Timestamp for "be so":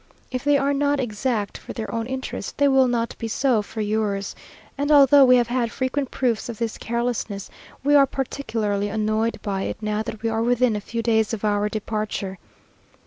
3.19-3.61